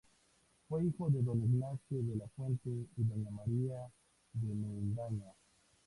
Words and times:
Fue 0.67 0.83
hijo 0.83 1.11
de 1.11 1.21
don 1.21 1.37
Ignacio 1.43 1.99
de 2.01 2.15
la 2.15 2.27
Fuente 2.29 2.67
y 2.71 3.03
doña 3.03 3.29
María 3.29 3.87
de 4.33 4.51
Mendaña. 4.55 5.31